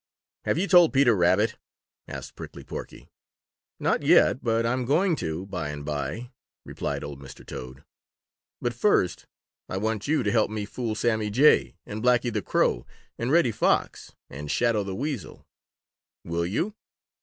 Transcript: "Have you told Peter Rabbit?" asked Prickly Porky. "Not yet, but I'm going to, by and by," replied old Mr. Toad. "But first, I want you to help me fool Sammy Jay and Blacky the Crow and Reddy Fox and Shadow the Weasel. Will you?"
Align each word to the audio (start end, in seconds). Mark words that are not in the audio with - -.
"Have 0.45 0.57
you 0.57 0.67
told 0.67 0.93
Peter 0.93 1.15
Rabbit?" 1.15 1.57
asked 2.07 2.35
Prickly 2.35 2.63
Porky. 2.63 3.07
"Not 3.79 4.01
yet, 4.01 4.43
but 4.43 4.65
I'm 4.65 4.83
going 4.83 5.15
to, 5.17 5.45
by 5.45 5.69
and 5.69 5.85
by," 5.85 6.31
replied 6.65 7.03
old 7.03 7.19
Mr. 7.19 7.45
Toad. 7.45 7.83
"But 8.59 8.73
first, 8.73 9.27
I 9.69 9.77
want 9.77 10.07
you 10.07 10.23
to 10.23 10.31
help 10.31 10.49
me 10.49 10.65
fool 10.65 10.95
Sammy 10.95 11.29
Jay 11.29 11.75
and 11.85 12.01
Blacky 12.01 12.33
the 12.33 12.41
Crow 12.41 12.83
and 13.19 13.31
Reddy 13.31 13.51
Fox 13.51 14.13
and 14.27 14.49
Shadow 14.49 14.83
the 14.83 14.95
Weasel. 14.95 15.45
Will 16.25 16.47
you?" 16.47 16.73